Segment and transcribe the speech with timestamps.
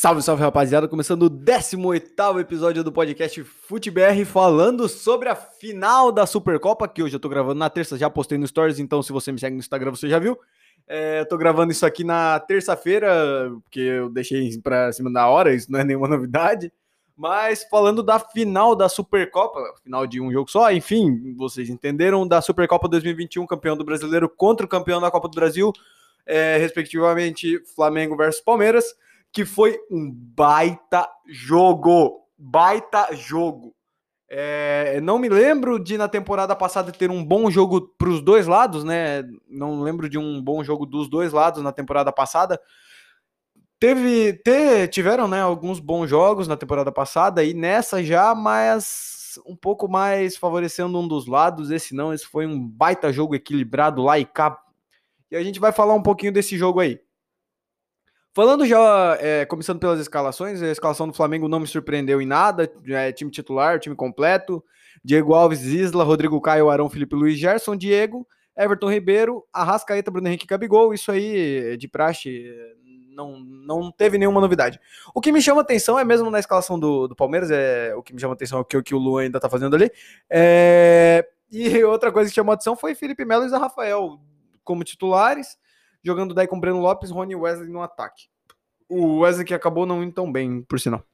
[0.00, 6.24] Salve, salve rapaziada, começando o 18 episódio do podcast FuteBR falando sobre a final da
[6.24, 9.32] Supercopa, que hoje eu tô gravando na terça, já postei no Stories, então se você
[9.32, 10.38] me segue no Instagram você já viu.
[10.86, 15.52] É, eu tô gravando isso aqui na terça-feira, porque eu deixei pra cima da hora,
[15.52, 16.72] isso não é nenhuma novidade.
[17.16, 22.40] Mas falando da final da Supercopa, final de um jogo só, enfim, vocês entenderam, da
[22.40, 25.72] Supercopa 2021, campeão do brasileiro contra o campeão da Copa do Brasil,
[26.24, 28.94] é, respectivamente Flamengo versus Palmeiras
[29.32, 32.26] que foi um baita jogo.
[32.36, 33.74] Baita jogo.
[34.30, 38.46] É, não me lembro de na temporada passada ter um bom jogo para os dois
[38.46, 39.24] lados, né?
[39.48, 42.60] Não lembro de um bom jogo dos dois lados na temporada passada.
[43.80, 49.54] Teve, te, tiveram, né, alguns bons jogos na temporada passada e nessa já, mas um
[49.54, 51.70] pouco mais favorecendo um dos lados.
[51.70, 54.58] Esse não, esse foi um baita jogo equilibrado lá e cá.
[55.30, 57.00] E a gente vai falar um pouquinho desse jogo aí.
[58.38, 62.72] Falando já, é, começando pelas escalações, a escalação do Flamengo não me surpreendeu em nada.
[62.86, 64.64] É time titular, time completo.
[65.02, 68.24] Diego Alves, Isla, Rodrigo Caio, Arão, Felipe Luiz, Gerson, Diego,
[68.56, 70.94] Everton Ribeiro, Arrascaeta, Bruno Henrique Gabigol.
[70.94, 72.48] Isso aí, de praxe,
[73.10, 74.78] não, não teve nenhuma novidade.
[75.12, 78.14] O que me chama atenção é mesmo na escalação do, do Palmeiras, é, o que
[78.14, 79.90] me chama atenção é o que, o que o ainda tá fazendo ali.
[80.30, 84.20] É, e outra coisa que chamou atenção foi Felipe Melo e Zé Rafael
[84.62, 85.58] como titulares
[86.02, 88.28] jogando daí com Breno Lopes, Rony e Wesley no ataque.
[88.88, 91.04] O Wesley que acabou não indo tão bem, por sinal.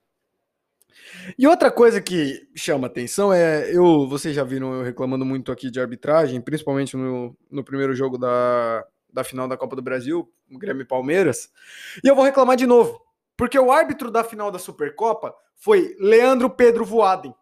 [1.38, 5.70] E outra coisa que chama atenção é, eu, vocês já viram eu reclamando muito aqui
[5.70, 10.82] de arbitragem, principalmente no, no primeiro jogo da, da final da Copa do Brasil, Grêmio
[10.82, 11.50] e Palmeiras,
[12.02, 13.00] e eu vou reclamar de novo,
[13.36, 17.34] porque o árbitro da final da Supercopa foi Leandro Pedro Voaden.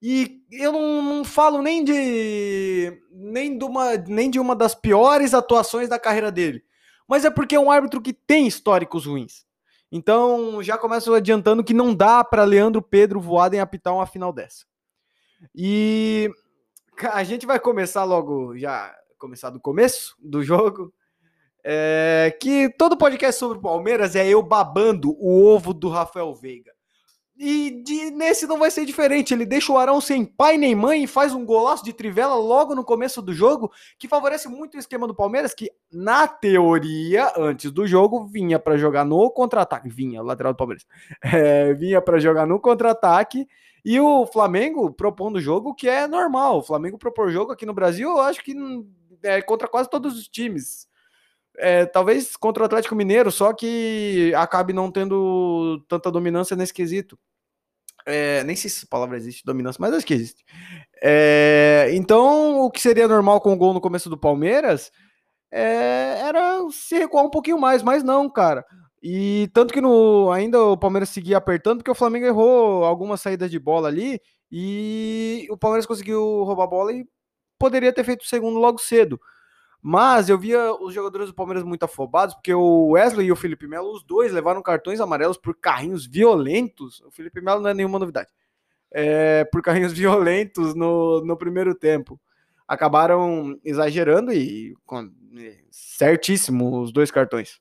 [0.00, 5.34] E eu não, não, falo nem de nem de, uma, nem de uma das piores
[5.34, 6.62] atuações da carreira dele,
[7.06, 9.44] mas é porque é um árbitro que tem históricos ruins.
[9.90, 13.20] Então já começo adiantando que não dá para Leandro Pedro
[13.52, 14.64] em apitar uma final dessa.
[15.54, 16.30] E
[17.12, 20.92] a gente vai começar logo, já começar do começo do jogo.
[21.64, 26.72] É, que todo podcast sobre o Palmeiras é eu babando o ovo do Rafael Veiga.
[27.38, 29.32] E de, nesse não vai ser diferente.
[29.32, 32.74] Ele deixa o Arão sem pai nem mãe e faz um golaço de trivela logo
[32.74, 37.70] no começo do jogo, que favorece muito o esquema do Palmeiras, que na teoria, antes
[37.70, 39.88] do jogo, vinha para jogar no contra-ataque.
[39.88, 40.84] Vinha, lateral do Palmeiras.
[41.38, 43.46] É, vinha para jogar no contra-ataque.
[43.84, 46.58] E o Flamengo propondo o jogo, que é normal.
[46.58, 48.54] O Flamengo propor jogo aqui no Brasil, eu acho que
[49.22, 50.88] é contra quase todos os times.
[51.58, 57.18] É, talvez contra o Atlético Mineiro, só que acabe não tendo tanta dominância nesse quesito.
[58.06, 60.44] É, nem sei se essa palavra existe, dominância, mas acho que existe.
[61.02, 64.90] É, então, o que seria normal com o gol no começo do Palmeiras
[65.50, 68.64] é, era se recuar um pouquinho mais, mas não, cara.
[69.02, 73.50] E tanto que no, ainda o Palmeiras seguia apertando, porque o Flamengo errou algumas saídas
[73.50, 74.20] de bola ali,
[74.50, 77.06] e o Palmeiras conseguiu roubar a bola e
[77.58, 79.20] poderia ter feito o segundo logo cedo.
[79.80, 83.68] Mas eu via os jogadores do Palmeiras muito afobados, porque o Wesley e o Felipe
[83.68, 87.00] Melo, os dois levaram cartões amarelos por carrinhos violentos.
[87.02, 88.28] O Felipe Melo não é nenhuma novidade.
[88.90, 92.20] É, por carrinhos violentos no, no primeiro tempo.
[92.66, 95.10] Acabaram exagerando e com,
[95.70, 97.60] certíssimo os dois cartões.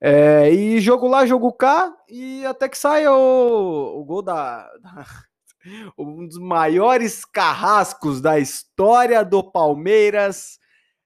[0.00, 5.06] É, e jogo lá, jogo cá, e até que saia o, o gol da, da
[5.98, 10.59] um dos maiores carrascos da história do Palmeiras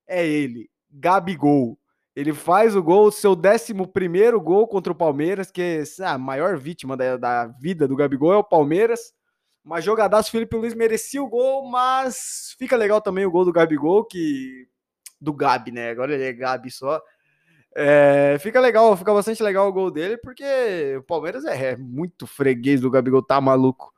[0.07, 1.79] é ele, Gabigol.
[2.15, 3.73] Ele faz o gol, seu 11
[4.41, 8.37] gol contra o Palmeiras, que é a maior vítima da, da vida do Gabigol é
[8.37, 9.13] o Palmeiras.
[9.65, 14.05] Uma jogadaço, Felipe Luiz merecia o gol, mas fica legal também o gol do Gabigol,
[14.05, 14.69] que.
[15.21, 15.91] Do Gabi, né?
[15.91, 17.01] Agora ele é Gabi só.
[17.75, 22.27] É, fica legal, fica bastante legal o gol dele, porque o Palmeiras é, é muito
[22.27, 23.94] freguês do Gabigol, tá maluco.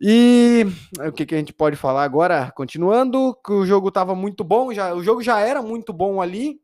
[0.00, 0.66] E
[1.06, 2.52] o que, que a gente pode falar agora?
[2.54, 6.60] Continuando, que o jogo estava muito bom, já, o jogo já era muito bom ali.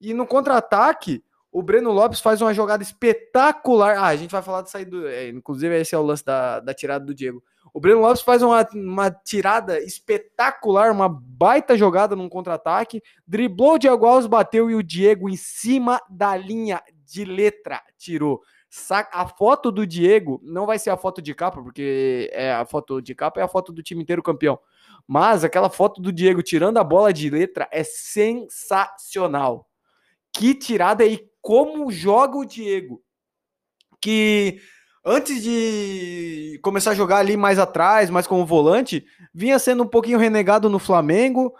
[0.00, 3.96] E no contra-ataque, o Breno Lopes faz uma jogada espetacular.
[3.96, 6.60] Ah, a gente vai falar disso aí, do, é, inclusive esse é o lance da,
[6.60, 7.42] da tirada do Diego.
[7.72, 13.02] O Breno Lopes faz uma, uma tirada espetacular, uma baita jogada num contra-ataque.
[13.26, 18.40] Driblou o Diego Alves, bateu e o Diego em cima da linha de letra tirou.
[19.12, 23.00] A foto do Diego não vai ser a foto de capa, porque é a foto
[23.00, 24.58] de capa é a foto do time inteiro campeão.
[25.06, 29.68] Mas aquela foto do Diego tirando a bola de letra é sensacional.
[30.32, 33.00] Que tirada e como joga o Diego.
[34.00, 34.60] Que
[35.04, 40.18] antes de começar a jogar ali mais atrás, mais como volante, vinha sendo um pouquinho
[40.18, 41.54] renegado no Flamengo.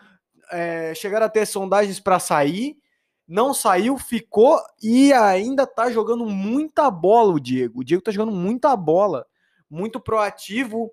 [0.50, 2.76] É, chegaram a ter sondagens para sair
[3.26, 7.81] não saiu, ficou e ainda tá jogando muita bola o Diego.
[7.81, 9.26] O Diego tá jogando muita bola,
[9.69, 10.93] muito proativo,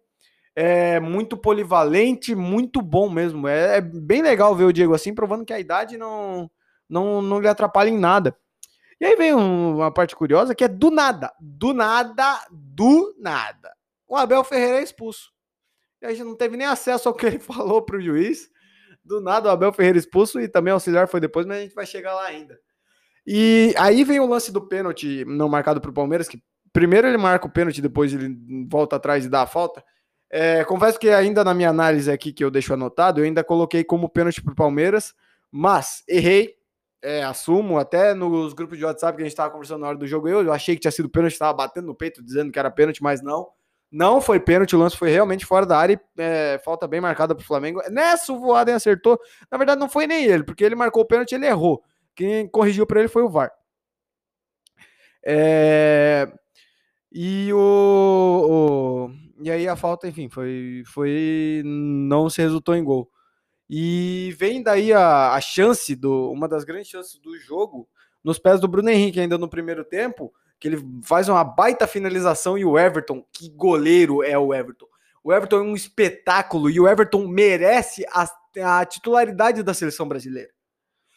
[0.56, 3.48] é muito polivalente, muito bom mesmo.
[3.48, 6.50] É, é, bem legal ver o Diego assim, provando que a idade não,
[6.89, 8.38] não, não lhe atrapalha em nada.
[9.00, 13.75] E aí vem uma parte curiosa que é do nada, do nada, do nada.
[14.07, 15.31] O Abel Ferreira é expulso.
[16.01, 18.50] E a gente não teve nem acesso ao que ele falou pro juiz.
[19.03, 21.75] Do nada o Abel Ferreira expulso e também o auxiliar foi depois, mas a gente
[21.75, 22.59] vai chegar lá ainda.
[23.25, 26.42] E aí vem o lance do pênalti não marcado pro Palmeiras, que
[26.74, 28.36] primeiro ele marca o pênalti, depois ele
[28.69, 29.83] volta atrás e dá a falta.
[30.30, 33.83] É, confesso que ainda na minha análise aqui que eu deixo anotado, eu ainda coloquei
[33.83, 35.13] como pênalti pro Palmeiras,
[35.51, 36.56] mas errei,
[37.01, 40.07] é, assumo, até nos grupos de WhatsApp que a gente estava conversando na hora do
[40.07, 42.71] jogo, eu, eu achei que tinha sido pênalti, estava batendo no peito dizendo que era
[42.71, 43.50] pênalti, mas não.
[43.91, 47.35] Não foi pênalti, o lance foi realmente fora da área e é, falta bem marcada
[47.35, 47.81] para o Flamengo.
[47.89, 49.19] Nessa o Voaden acertou.
[49.51, 51.83] Na verdade, não foi nem ele, porque ele marcou o pênalti ele errou.
[52.15, 53.51] Quem corrigiu para ele foi o VAR.
[55.25, 56.31] É...
[57.11, 57.57] E o,
[59.09, 60.83] o, E aí a falta, enfim, foi.
[60.85, 63.11] foi não se resultou em gol.
[63.69, 67.89] E vem daí a, a chance, do, uma das grandes chances do jogo,
[68.23, 72.55] nos pés do Bruno Henrique, ainda no primeiro tempo que ele faz uma baita finalização
[72.55, 74.85] e o Everton, que goleiro é o Everton.
[75.23, 78.27] O Everton é um espetáculo e o Everton merece a,
[78.79, 80.51] a titularidade da seleção brasileira.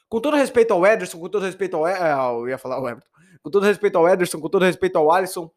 [0.08, 3.10] Com todo respeito ao Ederson, com todo respeito ao, é, eu ia falar o Everton,
[3.42, 5.50] com todo respeito ao Ederson, com todo respeito ao Alisson,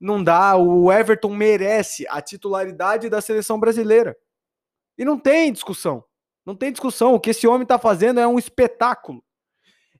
[0.00, 0.56] não dá.
[0.56, 4.16] O Everton merece a titularidade da seleção brasileira.
[4.98, 6.04] E não tem discussão.
[6.44, 7.14] Não tem discussão.
[7.14, 9.22] O que esse homem está fazendo é um espetáculo.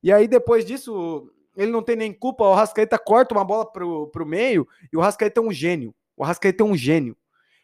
[0.02, 2.44] E aí, depois disso, ele não tem nem culpa.
[2.44, 5.94] O Rascaeta corta uma bola pro, pro meio e o Rascaeta é um gênio.
[6.16, 7.16] O Rascaeta é um gênio.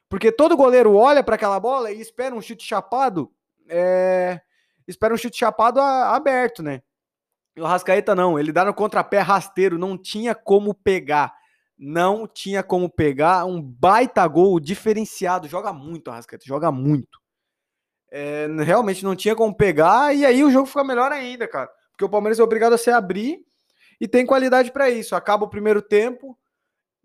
[0.09, 3.33] Porque todo goleiro olha para aquela bola e espera um chute chapado.
[3.69, 4.41] É...
[4.87, 6.83] Espera um chute chapado a, aberto, né?
[7.57, 11.33] E o Rascaeta não, ele dá no contrapé rasteiro, não tinha como pegar.
[11.79, 13.45] Não tinha como pegar.
[13.45, 15.49] Um baita gol diferenciado.
[15.49, 17.21] Joga muito o Rascaeta, joga muito.
[18.13, 20.15] É, realmente não tinha como pegar.
[20.15, 21.71] E aí o jogo fica melhor ainda, cara.
[21.93, 23.45] Porque o Palmeiras é obrigado a se abrir
[24.01, 25.15] e tem qualidade para isso.
[25.15, 26.37] Acaba o primeiro tempo.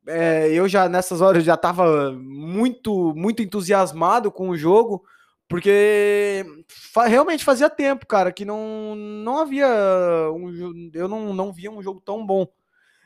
[0.08, 5.04] É, eu já nessas horas já estava muito muito entusiasmado com o jogo
[5.48, 9.68] porque fa realmente fazia tempo, cara, que não não havia
[10.32, 12.48] um, eu não, não via um jogo tão bom.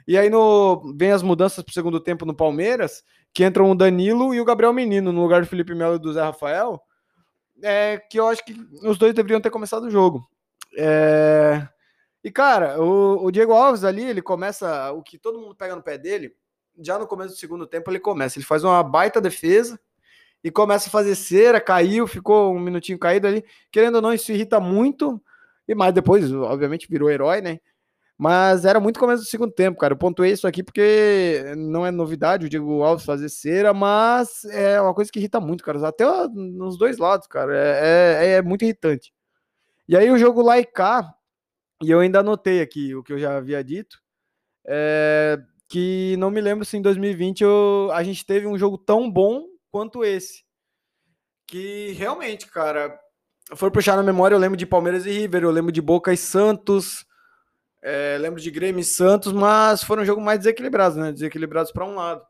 [0.07, 3.03] E aí no vem as mudanças para o segundo tempo no Palmeiras,
[3.33, 6.13] que entram o Danilo e o Gabriel Menino no lugar do Felipe Melo e do
[6.13, 6.81] Zé Rafael,
[7.61, 8.53] é que eu acho que
[8.83, 10.27] os dois deveriam ter começado o jogo.
[10.77, 11.67] É,
[12.23, 14.91] e, cara, o, o, Diego Alves ali, ele começa.
[14.91, 16.35] O que todo mundo pega no pé dele,
[16.77, 18.37] já no começo do segundo tempo, ele começa.
[18.37, 19.79] Ele faz uma baita defesa
[20.43, 23.43] e começa a fazer cera, caiu, ficou um minutinho caído ali.
[23.71, 25.21] Querendo ou não, isso irrita muito.
[25.67, 27.59] E mais depois, obviamente, virou herói, né?
[28.17, 29.93] Mas era muito começo do segundo tempo, cara.
[29.93, 34.81] Eu pontuei isso aqui porque não é novidade o Diego Alves fazer cera, mas é
[34.81, 35.87] uma coisa que irrita muito, cara.
[35.87, 37.55] Até nos dois lados, cara.
[37.55, 39.13] É, é, é muito irritante.
[39.87, 41.15] E aí o jogo lá e cá,
[41.81, 43.99] e eu ainda anotei aqui o que eu já havia dito,
[44.67, 49.09] é, que não me lembro se em 2020 eu, a gente teve um jogo tão
[49.09, 50.43] bom quanto esse.
[51.47, 52.99] Que realmente, cara,
[53.55, 56.17] for puxar na memória, eu lembro de Palmeiras e River, eu lembro de Boca e
[56.17, 57.05] Santos,
[57.81, 61.11] é, lembro de Grêmio e Santos, mas foram jogos mais desequilibrados, né?
[61.11, 62.23] Desequilibrados para um lado.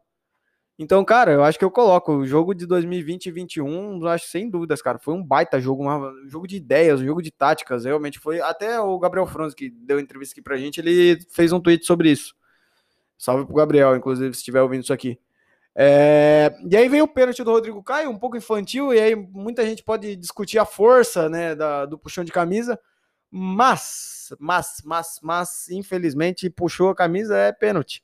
[0.81, 4.49] Então, cara, eu acho que eu coloco o jogo de 2020 e 2021, acho sem
[4.49, 8.17] dúvidas, cara, foi um baita jogo, um jogo de ideias, um jogo de táticas, realmente
[8.17, 8.39] foi.
[8.39, 12.09] Até o Gabriel Franz, que deu entrevista aqui pra gente, ele fez um tweet sobre
[12.09, 12.33] isso.
[13.17, 15.19] Salve pro Gabriel, inclusive, se estiver ouvindo isso aqui.
[15.75, 16.55] É...
[16.71, 19.83] E aí veio o pênalti do Rodrigo Caio, um pouco infantil, e aí muita gente
[19.83, 22.79] pode discutir a força, né, da, do puxão de camisa,
[23.29, 28.01] mas, mas, mas, mas, infelizmente, puxou a camisa, é pênalti.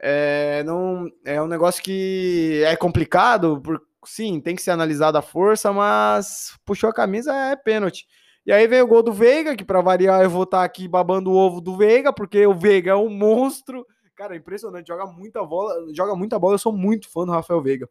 [0.00, 5.22] É, não, é um negócio que é complicado, por, sim, tem que ser analisado a
[5.22, 8.06] força, mas puxou a camisa é pênalti.
[8.44, 10.86] E aí vem o gol do Veiga, que para variar eu vou estar tá aqui
[10.86, 13.84] babando o ovo do Veiga, porque o Veiga é um monstro.
[14.14, 17.88] Cara, impressionante, joga muita bola, joga muita bola, eu sou muito fã do Rafael Veiga.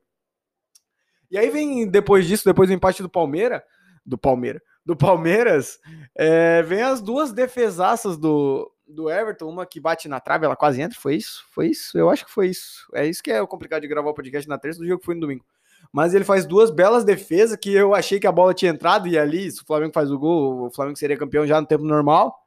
[1.29, 3.61] E aí vem depois disso, depois do empate do Palmeiras,
[4.05, 5.79] do Palmeiras, do Palmeiras,
[6.15, 10.81] é, vem as duas defesaças do, do Everton, uma que bate na trave, ela quase
[10.81, 11.45] entra, foi isso?
[11.51, 11.97] Foi isso?
[11.97, 12.87] Eu acho que foi isso.
[12.93, 15.05] É isso que é o complicado de gravar o podcast na terça do jogo que
[15.05, 15.45] foi no domingo.
[15.91, 19.17] Mas ele faz duas belas defesas que eu achei que a bola tinha entrado e
[19.17, 22.45] ali, se o Flamengo faz o gol, o Flamengo seria campeão já no tempo normal.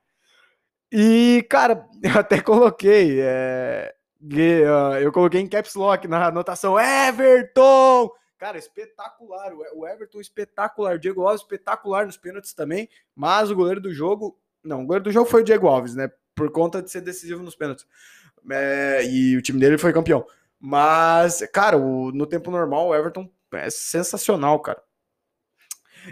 [0.90, 3.94] E, cara, eu até coloquei, é,
[5.02, 8.10] eu coloquei em caps lock na anotação Everton!
[8.38, 13.80] Cara, espetacular, o Everton espetacular, o Diego Alves espetacular nos pênaltis também, mas o goleiro
[13.80, 16.08] do jogo Não, o goleiro do jogo foi o Diego Alves, né?
[16.38, 17.84] Por conta de ser decisivo nos pênaltis.
[18.50, 20.24] É, e o time dele foi campeão.
[20.60, 24.80] Mas, cara, o, no tempo normal, o Everton é sensacional, cara.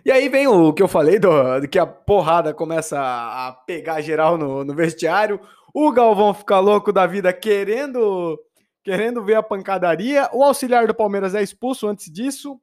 [0.05, 4.01] E aí vem o que eu falei, do, do que a porrada começa a pegar
[4.01, 5.41] geral no, no vestiário.
[5.73, 8.39] O Galvão fica louco da vida querendo
[8.83, 10.29] querendo ver a pancadaria.
[10.33, 12.61] O auxiliar do Palmeiras é expulso antes disso.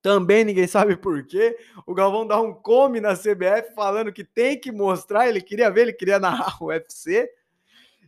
[0.00, 1.56] Também ninguém sabe por quê.
[1.86, 5.28] O Galvão dá um come na CBF falando que tem que mostrar.
[5.28, 7.28] Ele queria ver, ele queria narrar o UFC.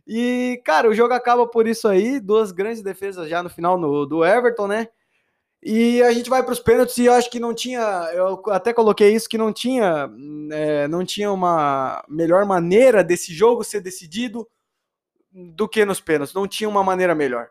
[0.07, 2.19] E, cara, o jogo acaba por isso aí.
[2.19, 4.87] Duas grandes defesas já no final no, do Everton, né?
[5.63, 7.81] E a gente vai para os pênaltis e eu acho que não tinha.
[8.13, 10.09] Eu até coloquei isso que não tinha,
[10.51, 14.47] é, não tinha uma melhor maneira desse jogo ser decidido
[15.31, 16.33] do que nos pênaltis.
[16.33, 17.49] Não tinha uma maneira melhor.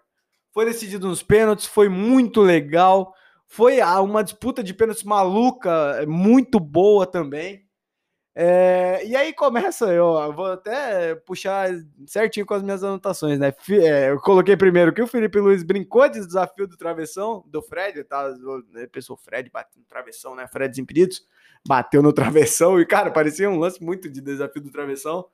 [0.52, 3.14] Foi decidido nos pênaltis, foi muito legal.
[3.52, 7.66] Foi uma disputa de pênaltis maluca, muito boa também.
[8.32, 11.68] É, e aí começa, eu vou até puxar
[12.06, 13.52] certinho com as minhas anotações, né?
[13.72, 18.04] É, eu coloquei primeiro que o Felipe Luiz brincou de desafio do travessão do Fred,
[18.04, 18.32] tá?
[18.70, 20.46] Né, pessoa Fred bateu no travessão, né?
[20.46, 21.26] Fred Desimpedidos
[21.66, 25.26] bateu no travessão e, cara, parecia um lance muito de desafio do travessão.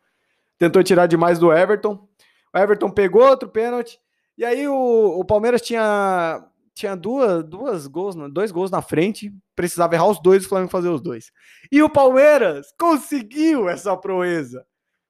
[0.58, 2.08] Tentou tirar demais do Everton.
[2.50, 4.00] O Everton pegou outro pênalti.
[4.38, 6.42] E aí o, o Palmeiras tinha
[6.76, 10.71] tinha duas, duas gols, dois gols na frente, precisava errar os dois e o Flamengo
[10.71, 11.33] fazer os dois.
[11.73, 14.64] E o Palmeiras conseguiu essa proeza.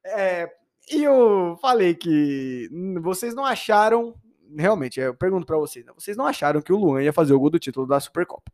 [0.05, 0.49] É,
[0.89, 2.69] e eu falei que
[3.01, 4.15] vocês não acharam,
[4.57, 7.39] realmente, eu pergunto para vocês, né, vocês não acharam que o Luan ia fazer o
[7.39, 8.49] gol do título da Supercopa?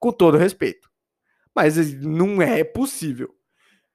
[0.00, 0.90] Com todo respeito.
[1.54, 3.32] Mas não é possível.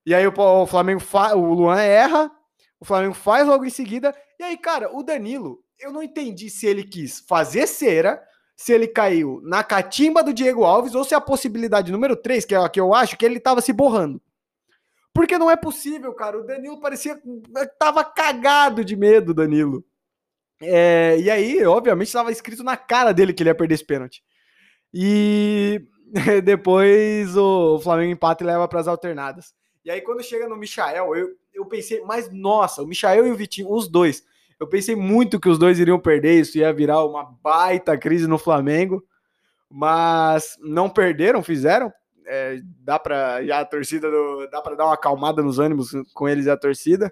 [0.05, 1.01] E aí o Flamengo,
[1.35, 2.31] o Luan erra,
[2.79, 6.67] o Flamengo faz logo em seguida, e aí, cara, o Danilo eu não entendi se
[6.67, 8.21] ele quis fazer cera,
[8.55, 12.53] se ele caiu na catimba do Diego Alves ou se a possibilidade número 3, que
[12.53, 14.21] é a que eu acho, que ele tava se borrando.
[15.13, 16.39] Porque não é possível, cara.
[16.39, 17.19] O Danilo parecia.
[17.77, 19.83] Tava cagado de medo, Danilo.
[20.61, 24.23] É, e aí, obviamente, estava escrito na cara dele que ele ia perder esse pênalti.
[24.93, 25.81] E
[26.43, 29.53] depois o Flamengo empata e leva para as alternadas.
[29.83, 33.35] E aí, quando chega no Michael, eu, eu pensei, mas nossa, o Michael e o
[33.35, 34.23] Vitinho, os dois,
[34.61, 38.37] eu pensei muito que os dois iriam perder, isso ia virar uma baita crise no
[38.37, 39.03] Flamengo,
[39.67, 41.91] mas não perderam, fizeram.
[42.27, 46.29] É, dá para já a torcida do, dá para dar uma acalmada nos ânimos com
[46.29, 47.11] eles e a torcida.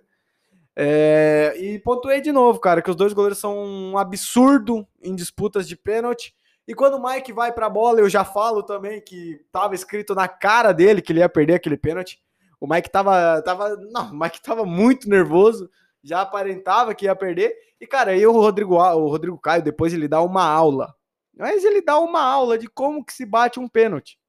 [0.75, 5.67] É, e pontuei de novo, cara, que os dois goleiros são um absurdo em disputas
[5.67, 6.35] de pênalti.
[6.67, 10.13] E quando o Mike vai para a bola, eu já falo também que tava escrito
[10.13, 12.21] na cara dele que ele ia perder aquele pênalti.
[12.61, 15.67] O Mike tava, tava, não, o Mike tava muito nervoso
[16.03, 17.53] já aparentava que ia perder.
[17.79, 20.93] E, cara, aí o Rodrigo, o Rodrigo Caio, depois ele dá uma aula.
[21.37, 24.19] Mas ele dá uma aula de como que se bate um pênalti.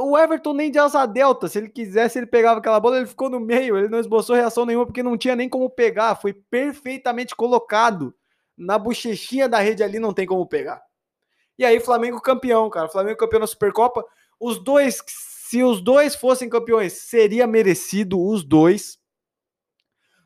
[0.00, 3.28] O Everton nem de asa delta, se ele quisesse, ele pegava aquela bola, ele ficou
[3.28, 7.36] no meio, ele não esboçou reação nenhuma, porque não tinha nem como pegar, foi perfeitamente
[7.36, 8.14] colocado
[8.56, 10.82] na bochechinha da rede ali, não tem como pegar.
[11.58, 14.02] E aí, Flamengo campeão, cara, Flamengo campeão na Supercopa,
[14.40, 18.98] os dois, se os dois fossem campeões, seria merecido os dois,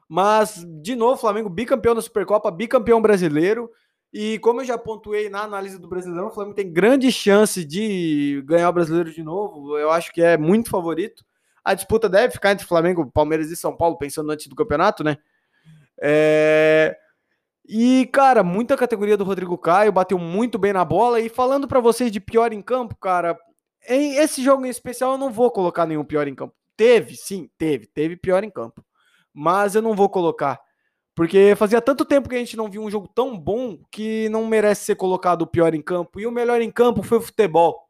[0.09, 3.71] mas, de novo, Flamengo bicampeão da Supercopa, bicampeão brasileiro.
[4.13, 8.43] E como eu já pontuei na análise do Brasileirão, o Flamengo tem grande chance de
[8.47, 9.77] ganhar o brasileiro de novo.
[9.77, 11.25] Eu acho que é muito favorito.
[11.65, 15.17] A disputa deve ficar entre Flamengo, Palmeiras e São Paulo, pensando antes do campeonato, né?
[16.01, 16.97] É...
[17.67, 21.19] E, cara, muita categoria do Rodrigo Caio, bateu muito bem na bola.
[21.19, 23.37] E falando para vocês de pior em campo, cara,
[23.89, 26.55] em esse jogo em especial eu não vou colocar nenhum pior em campo.
[26.77, 28.85] Teve, sim, teve, teve pior em campo
[29.35, 30.61] mas eu não vou colocar.
[31.15, 34.47] Porque fazia tanto tempo que a gente não viu um jogo tão bom que não
[34.47, 36.19] merece ser colocado o pior em campo.
[36.19, 37.89] E o melhor em campo foi o futebol.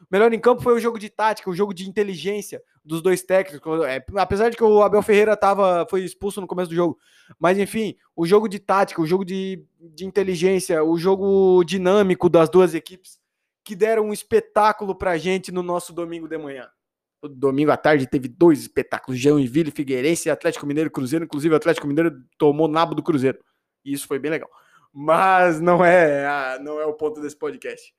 [0.00, 3.22] O melhor em campo foi o jogo de tática, o jogo de inteligência dos dois
[3.22, 3.84] técnicos.
[3.84, 6.98] É, apesar de que o Abel Ferreira tava, foi expulso no começo do jogo.
[7.38, 12.48] Mas enfim, o jogo de tática, o jogo de, de inteligência, o jogo dinâmico das
[12.48, 13.18] duas equipes
[13.64, 16.68] que deram um espetáculo pra gente no nosso domingo de manhã
[17.28, 21.86] domingo à tarde teve dois espetáculos, Joinville, Figueirense, Atlético Mineiro e Cruzeiro, inclusive o Atlético
[21.86, 23.38] Mineiro tomou nabo do Cruzeiro.
[23.84, 24.50] E isso foi bem legal.
[24.92, 27.94] Mas não é, a, não é o ponto desse podcast.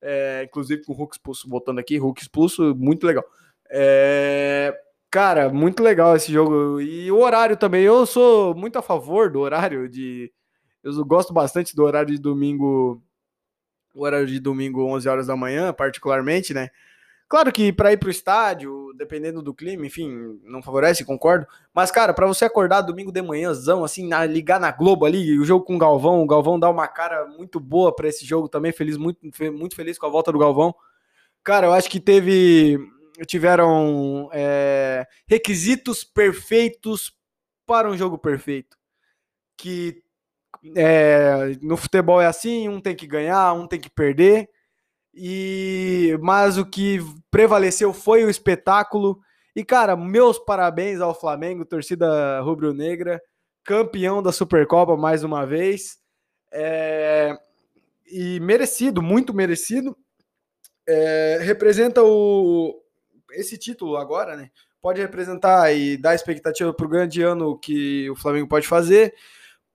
[0.00, 3.24] É, inclusive com o Hulk expulso, voltando aqui, Hulk expulso, muito legal.
[3.70, 4.78] É,
[5.10, 6.80] cara, muito legal esse jogo.
[6.80, 10.32] E o horário também, eu sou muito a favor do horário de.
[10.82, 13.02] Eu gosto bastante do horário de domingo.
[13.94, 16.70] O horário de domingo, 11 horas da manhã, particularmente, né?
[17.28, 21.46] Claro que para ir para o estádio, dependendo do clima, enfim, não favorece, concordo.
[21.74, 25.44] Mas, cara, para você acordar domingo de manhãzão, assim, na, ligar na Globo ali, o
[25.44, 28.72] jogo com o Galvão, o Galvão dá uma cara muito boa para esse jogo também,
[28.72, 29.18] feliz, muito,
[29.52, 30.72] muito feliz com a volta do Galvão.
[31.42, 32.78] Cara, eu acho que teve
[33.26, 37.12] tiveram é, requisitos perfeitos
[37.64, 38.76] para um jogo perfeito.
[39.56, 40.02] Que
[40.76, 44.48] é, no futebol é assim, um tem que ganhar, um tem que perder.
[45.18, 49.18] E mas o que prevaleceu foi o espetáculo.
[49.54, 53.20] E cara, meus parabéns ao Flamengo, torcida rubro-negra,
[53.64, 55.96] campeão da Supercopa mais uma vez.
[56.52, 57.34] É,
[58.06, 59.96] e merecido, muito merecido.
[60.86, 62.82] É, representa o
[63.32, 64.50] esse título agora, né?
[64.82, 69.14] Pode representar e dar expectativa para o grande ano que o Flamengo pode fazer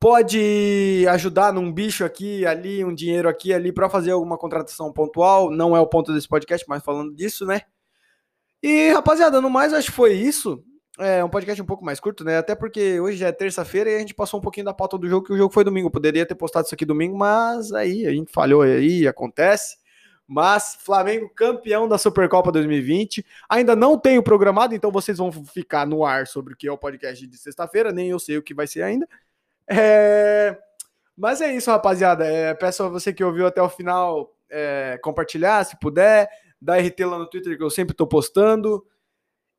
[0.02, 5.52] pode ajudar num bicho aqui, ali, um dinheiro aqui, ali, para fazer alguma contratação pontual.
[5.52, 7.62] Não é o ponto desse podcast, mas falando disso, né?
[8.64, 10.64] E, rapaziada, no mais, acho que foi isso.
[10.98, 12.40] É um podcast um pouco mais curto, né?
[12.40, 15.08] Até porque hoje já é terça-feira e a gente passou um pouquinho da pauta do
[15.08, 15.92] jogo, que o jogo foi domingo.
[15.92, 19.78] poderia ter postado isso aqui domingo, mas aí a gente falhou aí, acontece.
[20.28, 23.24] Mas Flamengo campeão da Supercopa 2020.
[23.48, 26.78] Ainda não tenho programado, então vocês vão ficar no ar sobre o que é o
[26.78, 27.92] podcast de sexta-feira.
[27.92, 29.08] Nem eu sei o que vai ser ainda.
[29.70, 30.58] É...
[31.18, 32.26] Mas é isso, rapaziada.
[32.26, 36.30] É, peço a você que ouviu até o final é, compartilhar, se puder.
[36.62, 38.86] Dá RT lá no Twitter, que eu sempre tô postando.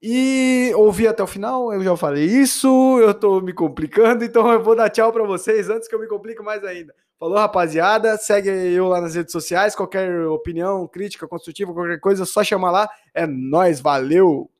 [0.02, 4.60] E ouvir até o final, eu já falei isso, eu tô me complicando, então eu
[4.60, 6.92] vou dar tchau para vocês antes que eu me complique mais ainda.
[7.22, 8.16] Falou, rapaziada.
[8.16, 9.76] Segue eu lá nas redes sociais.
[9.76, 12.90] Qualquer opinião, crítica, construtiva, qualquer coisa, só chamar lá.
[13.14, 14.50] É nós, valeu!